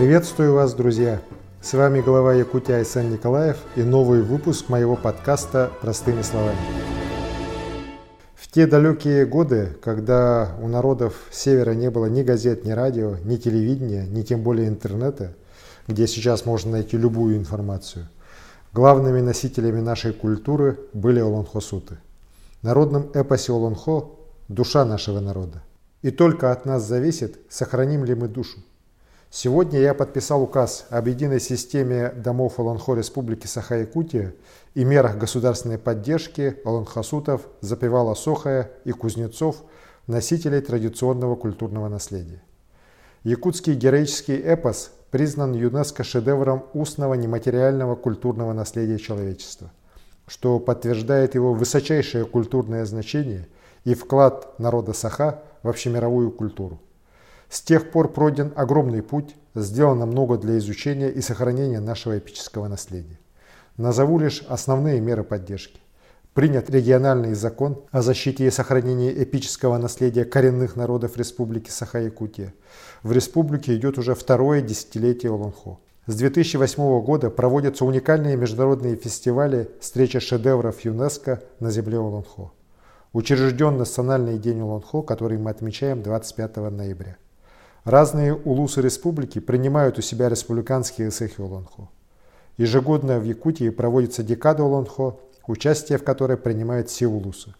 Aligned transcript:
Приветствую 0.00 0.54
вас, 0.54 0.72
друзья! 0.72 1.20
С 1.60 1.74
вами 1.74 2.00
глава 2.00 2.32
Якутии 2.32 2.72
Айсан 2.72 3.10
Николаев 3.10 3.58
и 3.76 3.82
новый 3.82 4.22
выпуск 4.22 4.70
моего 4.70 4.96
подкаста 4.96 5.70
«Простыми 5.82 6.22
словами». 6.22 6.56
В 8.34 8.50
те 8.50 8.66
далекие 8.66 9.26
годы, 9.26 9.76
когда 9.82 10.56
у 10.62 10.68
народов 10.68 11.12
Севера 11.30 11.72
не 11.72 11.90
было 11.90 12.06
ни 12.06 12.22
газет, 12.22 12.64
ни 12.64 12.70
радио, 12.70 13.16
ни 13.24 13.36
телевидения, 13.36 14.06
ни 14.06 14.22
тем 14.22 14.42
более 14.42 14.68
интернета, 14.68 15.34
где 15.86 16.06
сейчас 16.06 16.46
можно 16.46 16.70
найти 16.70 16.96
любую 16.96 17.36
информацию, 17.36 18.08
главными 18.72 19.20
носителями 19.20 19.80
нашей 19.80 20.14
культуры 20.14 20.78
были 20.94 21.20
олонхосуты. 21.20 21.98
Народном 22.62 23.10
эпосе 23.12 23.52
Олонхо– 23.52 24.12
душа 24.48 24.86
нашего 24.86 25.20
народа. 25.20 25.62
И 26.00 26.10
только 26.10 26.52
от 26.52 26.64
нас 26.64 26.84
зависит, 26.84 27.38
сохраним 27.50 28.06
ли 28.06 28.14
мы 28.14 28.28
душу. 28.28 28.60
Сегодня 29.32 29.78
я 29.78 29.94
подписал 29.94 30.42
указ 30.42 30.86
об 30.90 31.06
единой 31.06 31.38
системе 31.38 32.10
домов 32.10 32.58
Олонхо 32.58 32.96
Республики 32.96 33.46
Саха-Якутия 33.46 34.34
и 34.74 34.84
мерах 34.84 35.18
государственной 35.18 35.78
поддержки 35.78 36.56
олонхосутов, 36.64 37.42
запевала 37.60 38.14
Сохая 38.14 38.72
и 38.84 38.90
кузнецов, 38.90 39.62
носителей 40.08 40.60
традиционного 40.60 41.36
культурного 41.36 41.86
наследия. 41.86 42.42
Якутский 43.22 43.74
героический 43.74 44.36
эпос 44.36 44.90
признан 45.12 45.52
ЮНЕСКО 45.52 46.02
шедевром 46.02 46.64
устного 46.74 47.14
нематериального 47.14 47.94
культурного 47.94 48.52
наследия 48.52 48.98
человечества, 48.98 49.70
что 50.26 50.58
подтверждает 50.58 51.36
его 51.36 51.54
высочайшее 51.54 52.24
культурное 52.24 52.84
значение 52.84 53.46
и 53.84 53.94
вклад 53.94 54.58
народа 54.58 54.92
Саха 54.92 55.44
в 55.62 55.68
общемировую 55.68 56.32
культуру. 56.32 56.80
С 57.50 57.62
тех 57.62 57.90
пор 57.90 58.12
пройден 58.12 58.52
огромный 58.54 59.02
путь, 59.02 59.34
сделано 59.56 60.06
много 60.06 60.38
для 60.38 60.56
изучения 60.58 61.10
и 61.10 61.20
сохранения 61.20 61.80
нашего 61.80 62.16
эпического 62.16 62.68
наследия. 62.68 63.18
Назову 63.76 64.20
лишь 64.20 64.42
основные 64.42 65.00
меры 65.00 65.24
поддержки. 65.24 65.80
Принят 66.32 66.70
региональный 66.70 67.34
закон 67.34 67.82
о 67.90 68.02
защите 68.02 68.46
и 68.46 68.50
сохранении 68.52 69.12
эпического 69.24 69.78
наследия 69.78 70.24
коренных 70.24 70.76
народов 70.76 71.16
Республики 71.16 71.70
Саха-Якутия. 71.70 72.54
В 73.02 73.10
республике 73.10 73.74
идет 73.74 73.98
уже 73.98 74.14
второе 74.14 74.62
десятилетие 74.62 75.32
Олонхо. 75.32 75.80
С 76.06 76.14
2008 76.14 77.00
года 77.02 77.30
проводятся 77.30 77.84
уникальные 77.84 78.36
международные 78.36 78.94
фестивали 78.94 79.68
«Встреча 79.80 80.20
шедевров 80.20 80.84
ЮНЕСКО 80.84 81.42
на 81.58 81.72
земле 81.72 81.98
Олонхо». 81.98 82.52
Учрежден 83.12 83.76
Национальный 83.76 84.38
день 84.38 84.60
Олонхо, 84.60 85.02
который 85.02 85.36
мы 85.36 85.50
отмечаем 85.50 86.00
25 86.00 86.56
ноября. 86.70 87.16
Разные 87.84 88.34
улусы 88.34 88.82
республики 88.82 89.38
принимают 89.38 89.98
у 89.98 90.02
себя 90.02 90.28
республиканские 90.28 91.08
эсэхи 91.08 91.40
Олонхо. 91.40 91.88
Ежегодно 92.58 93.18
в 93.18 93.24
Якутии 93.24 93.70
проводится 93.70 94.22
декада 94.22 94.64
Олонхо, 94.64 95.16
участие 95.46 95.96
в 95.96 96.04
которой 96.04 96.36
принимают 96.36 96.90
все 96.90 97.06
улусы. 97.06 97.54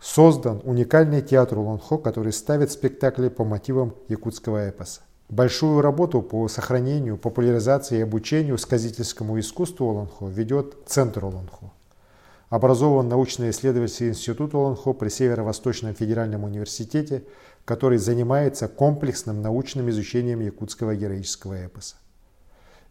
Создан 0.00 0.60
уникальный 0.62 1.22
театр 1.22 1.58
Олонхо, 1.58 1.98
который 1.98 2.32
ставит 2.32 2.70
спектакли 2.70 3.28
по 3.28 3.44
мотивам 3.44 3.96
якутского 4.06 4.68
эпоса. 4.68 5.00
Большую 5.28 5.82
работу 5.82 6.22
по 6.22 6.46
сохранению, 6.46 7.18
популяризации 7.18 7.98
и 7.98 8.02
обучению 8.02 8.58
сказительскому 8.58 9.40
искусству 9.40 9.90
Олонхо 9.90 10.26
ведет 10.26 10.76
Центр 10.86 11.24
Олонхо. 11.24 11.72
Образован 12.48 13.08
научно-исследовательский 13.08 14.08
институт 14.08 14.54
Олонхо 14.54 14.92
при 14.92 15.08
Северо-Восточном 15.08 15.94
федеральном 15.94 16.44
университете, 16.44 17.24
который 17.68 17.98
занимается 17.98 18.66
комплексным 18.66 19.42
научным 19.42 19.90
изучением 19.90 20.40
якутского 20.40 20.96
героического 20.96 21.66
эпоса. 21.66 21.96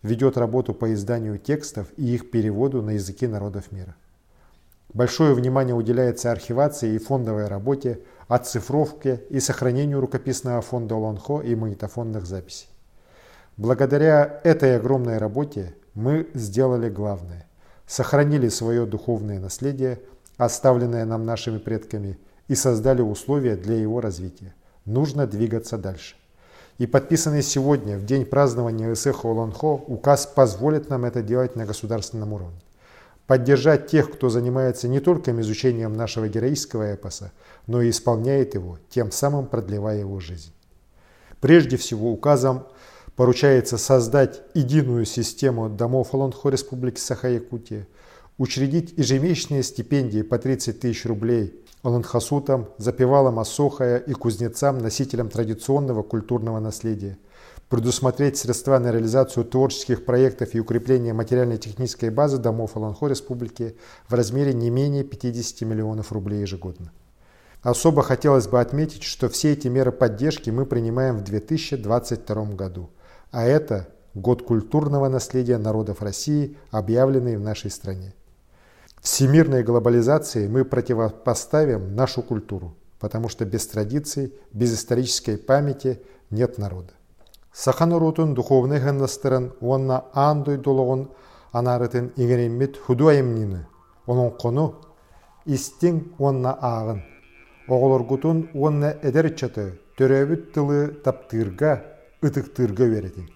Ведет 0.04 0.38
работу 0.38 0.76
по 0.76 0.94
изданию 0.94 1.40
текстов 1.40 1.88
и 1.98 2.14
их 2.14 2.30
переводу 2.30 2.84
на 2.84 2.92
языки 2.92 3.26
народов 3.26 3.72
мира. 3.72 3.96
Большое 4.94 5.34
внимание 5.34 5.74
уделяется 5.74 6.32
архивации 6.32 6.94
и 6.94 7.00
фондовой 7.00 7.48
работе, 7.48 8.02
оцифровке 8.28 9.24
и 9.32 9.40
сохранению 9.40 10.00
рукописного 10.00 10.62
фонда 10.62 10.94
Олонхо 10.94 11.42
и 11.42 11.56
магнитофонных 11.56 12.28
записей. 12.28 12.68
Благодаря 13.58 14.42
этой 14.44 14.78
огромной 14.78 15.18
работе 15.18 15.74
мы 15.96 16.28
сделали 16.36 16.88
главное. 16.88 17.48
Сохранили 17.88 18.48
свое 18.48 18.86
духовное 18.86 19.40
наследие, 19.40 20.02
оставленное 20.38 21.06
нам 21.06 21.26
нашими 21.26 21.58
предками, 21.58 22.20
и 22.48 22.54
создали 22.54 23.02
условия 23.02 23.56
для 23.56 23.76
его 23.76 24.02
развития 24.02 24.54
нужно 24.88 25.28
двигаться 25.28 25.78
дальше. 25.78 26.16
И 26.80 26.88
подписанный 26.88 27.44
сегодня, 27.44 27.98
в 27.98 28.06
день 28.06 28.26
празднования 28.26 28.94
Исэхо 28.94 29.30
Олонхо, 29.30 29.74
указ 29.74 30.26
позволит 30.26 30.90
нам 30.90 31.06
это 31.06 31.22
делать 31.22 31.56
на 31.56 31.66
государственном 31.66 32.34
уровне. 32.34 32.60
Поддержать 33.26 33.88
тех, 33.88 34.12
кто 34.12 34.30
занимается 34.30 34.88
не 34.88 35.00
только 35.00 35.38
изучением 35.42 35.94
нашего 35.94 36.30
героического 36.30 36.94
эпоса, 36.94 37.32
но 37.66 37.82
и 37.82 37.90
исполняет 37.90 38.54
его, 38.54 38.80
тем 38.90 39.12
самым 39.12 39.48
продлевая 39.48 40.00
его 40.00 40.20
жизнь. 40.20 40.54
Прежде 41.42 41.78
всего, 41.78 42.12
указом 42.12 42.68
поручается 43.16 43.78
создать 43.78 44.42
единую 44.54 45.06
систему 45.06 45.70
домов 45.70 46.14
Олонхо 46.14 46.50
Республики 46.50 47.00
Саха-Якутия, 47.00 47.88
учредить 48.38 48.94
ежемесячные 48.96 49.64
стипендии 49.64 50.22
по 50.22 50.38
30 50.38 50.80
тысяч 50.80 51.06
рублей 51.06 51.60
Оланхасутам, 51.88 52.68
запевалам 52.78 53.40
Осохая 53.40 53.98
и 53.98 54.12
кузнецам, 54.12 54.78
носителям 54.78 55.30
традиционного 55.30 56.04
культурного 56.04 56.60
наследия, 56.60 57.18
предусмотреть 57.70 58.38
средства 58.38 58.78
на 58.78 58.92
реализацию 58.92 59.46
творческих 59.46 60.04
проектов 60.04 60.54
и 60.54 60.60
укрепление 60.60 61.14
материально-технической 61.14 62.10
базы 62.10 62.40
домов 62.40 62.76
Аланхо 62.76 63.08
Республики 63.08 63.78
в 64.10 64.14
размере 64.14 64.54
не 64.54 64.70
менее 64.70 65.06
50 65.06 65.62
миллионов 65.62 66.12
рублей 66.12 66.42
ежегодно. 66.42 66.92
Особо 67.62 68.04
хотелось 68.04 68.50
бы 68.50 68.60
отметить, 68.60 69.04
что 69.04 69.30
все 69.30 69.54
эти 69.54 69.70
меры 69.70 69.94
поддержки 69.94 70.50
мы 70.50 70.66
принимаем 70.66 71.16
в 71.16 71.24
2022 71.24 72.44
году, 72.48 72.90
а 73.32 73.46
это 73.46 73.88
год 74.14 74.44
культурного 74.44 75.08
наследия 75.08 75.58
народов 75.58 76.02
России, 76.02 76.58
объявленный 76.70 77.38
в 77.38 77.42
нашей 77.42 77.72
стране. 77.72 78.14
Всемирной 79.08 79.64
глобализации 79.64 80.50
мы 80.50 80.66
противопоставим 80.66 81.96
нашу 81.96 82.22
культуру, 82.22 82.76
потому 83.00 83.30
что 83.30 83.46
без 83.46 83.66
традиций, 83.66 84.34
без 84.52 84.76
исторической 84.76 85.38
памяти 85.38 86.02
нет 86.30 86.58
народа. 86.58 86.92
Саханурутун 87.54 88.34
духовный 88.34 88.82
геннастырын 88.82 89.54
онна 89.62 90.04
андой 90.14 90.58
долуғын 90.58 91.08
анарытын 91.54 92.12
игереммит 92.18 92.76
худуайымнины. 92.76 93.66
Оның 94.08 94.34
қону 94.42 94.66
истин 95.46 96.12
онна 96.20 96.58
ағын. 96.60 97.00
Оғылыргутун 97.70 98.50
онна 98.54 98.92
эдерчаты 99.02 99.80
төрөбүт 99.96 100.52
тылы 100.52 100.82
таптырга, 101.06 101.80
ытыктырга 102.22 102.84
веретин. 102.84 103.32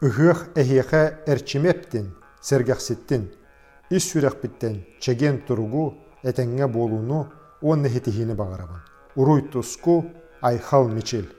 Ыхых 0.00 0.46
эхеха 0.54 1.18
эрчимептин, 1.26 2.14
сергахситтин– 2.40 3.32
Ис 3.86 4.08
сүрәхпиттен 4.10 4.80
чеген 4.98 5.36
тургу 5.46 5.82
этеңге 6.26 6.66
болуну 6.66 7.28
он 7.62 7.84
нехетихини 7.86 8.34
багарабын. 8.34 8.80
Уруй 9.14 9.42
Туску, 9.42 10.10
Айхал 10.40 10.88
Мичель. 10.88 11.32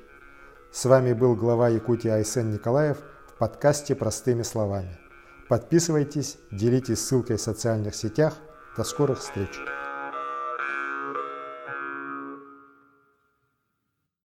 С 0.72 0.86
вами 0.86 1.12
был 1.12 1.36
глава 1.36 1.68
Якутии 1.68 2.10
Айсен 2.10 2.52
Николаев 2.52 3.00
в 3.28 3.38
подкасте 3.38 3.96
«Простыми 3.96 4.44
словами». 4.44 4.98
Подписывайтесь, 5.50 6.38
делитесь 6.52 7.06
ссылкой 7.06 7.36
в 7.36 7.42
социальных 7.42 7.96
сетях. 7.96 8.36
До 8.78 8.86
скорых 8.86 9.20
встреч! 9.20 9.50